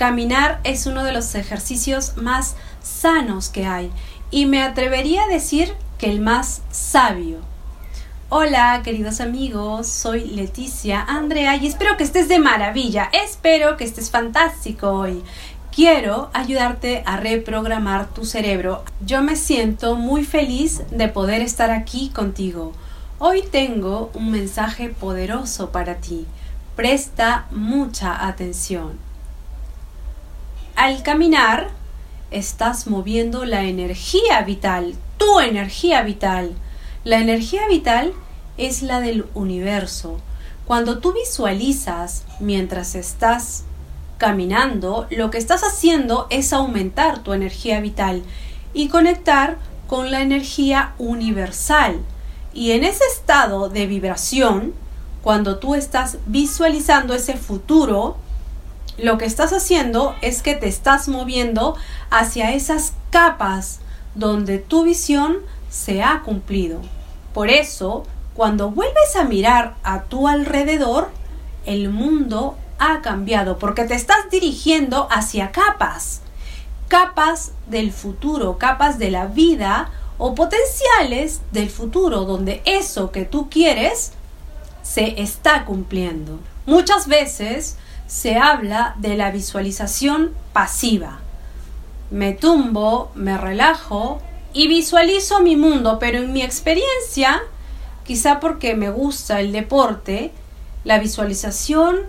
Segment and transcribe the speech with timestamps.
[0.00, 3.92] Caminar es uno de los ejercicios más sanos que hay
[4.30, 7.40] y me atrevería a decir que el más sabio.
[8.30, 14.10] Hola queridos amigos, soy Leticia Andrea y espero que estés de maravilla, espero que estés
[14.10, 15.22] fantástico hoy.
[15.70, 18.84] Quiero ayudarte a reprogramar tu cerebro.
[19.04, 22.72] Yo me siento muy feliz de poder estar aquí contigo.
[23.18, 26.26] Hoy tengo un mensaje poderoso para ti.
[26.74, 29.09] Presta mucha atención.
[30.80, 31.68] Al caminar,
[32.30, 36.54] estás moviendo la energía vital, tu energía vital.
[37.04, 38.14] La energía vital
[38.56, 40.16] es la del universo.
[40.64, 43.64] Cuando tú visualizas mientras estás
[44.16, 48.22] caminando, lo que estás haciendo es aumentar tu energía vital
[48.72, 52.00] y conectar con la energía universal.
[52.54, 54.72] Y en ese estado de vibración,
[55.20, 58.16] cuando tú estás visualizando ese futuro,
[59.02, 61.76] lo que estás haciendo es que te estás moviendo
[62.10, 63.80] hacia esas capas
[64.14, 65.38] donde tu visión
[65.70, 66.80] se ha cumplido.
[67.32, 71.10] Por eso, cuando vuelves a mirar a tu alrededor,
[71.66, 76.22] el mundo ha cambiado porque te estás dirigiendo hacia capas,
[76.88, 83.48] capas del futuro, capas de la vida o potenciales del futuro donde eso que tú
[83.48, 84.12] quieres
[84.82, 86.40] se está cumpliendo.
[86.66, 87.76] Muchas veces
[88.10, 91.20] se habla de la visualización pasiva.
[92.10, 94.20] Me tumbo, me relajo
[94.52, 97.40] y visualizo mi mundo, pero en mi experiencia,
[98.04, 100.32] quizá porque me gusta el deporte,
[100.82, 102.00] la visualización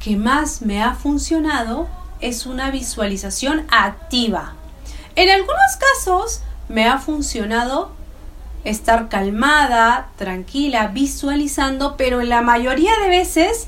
[0.00, 1.88] que más me ha funcionado
[2.20, 4.52] es una visualización activa.
[5.16, 7.90] En algunos casos me ha funcionado
[8.64, 13.66] estar calmada, tranquila, visualizando, pero en la mayoría de veces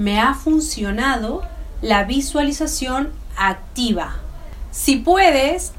[0.00, 1.42] me ha funcionado
[1.82, 4.16] la visualización activa.
[4.70, 5.72] Si puedes,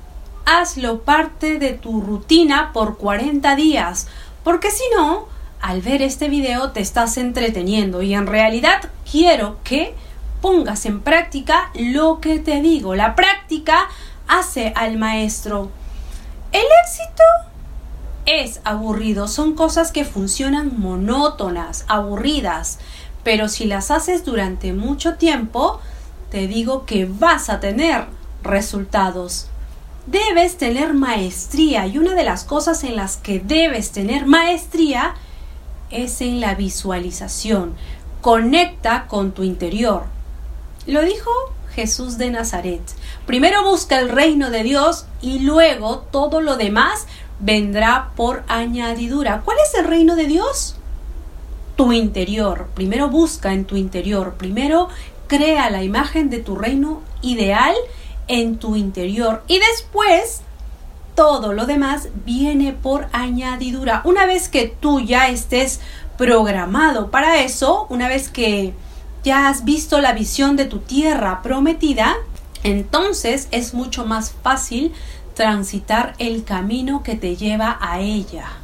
[0.45, 4.07] hazlo parte de tu rutina por 40 días,
[4.43, 5.25] porque si no,
[5.59, 9.95] al ver este video te estás entreteniendo y en realidad quiero que
[10.39, 12.93] pongas en práctica lo que te digo.
[12.93, 13.87] La práctica
[14.27, 15.71] hace al maestro.
[16.51, 17.23] El éxito
[18.27, 22.77] es aburrido, son cosas que funcionan monótonas, aburridas,
[23.23, 25.79] pero si las haces durante mucho tiempo,
[26.29, 28.05] te digo que vas a tener
[28.43, 29.47] resultados.
[30.07, 35.13] Debes tener maestría y una de las cosas en las que debes tener maestría
[35.91, 37.75] es en la visualización.
[38.21, 40.05] Conecta con tu interior.
[40.87, 41.29] Lo dijo
[41.75, 42.81] Jesús de Nazaret.
[43.25, 47.05] Primero busca el reino de Dios y luego todo lo demás
[47.39, 49.41] vendrá por añadidura.
[49.43, 50.75] ¿Cuál es el reino de Dios?
[51.81, 52.67] Tu interior.
[52.75, 54.35] Primero busca en tu interior.
[54.35, 54.87] Primero
[55.25, 57.73] crea la imagen de tu reino ideal
[58.27, 59.43] en tu interior.
[59.47, 60.41] Y después
[61.15, 64.03] todo lo demás viene por añadidura.
[64.05, 65.79] Una vez que tú ya estés
[66.19, 68.75] programado para eso, una vez que
[69.23, 72.15] ya has visto la visión de tu tierra prometida,
[72.61, 74.93] entonces es mucho más fácil
[75.33, 78.60] transitar el camino que te lleva a ella.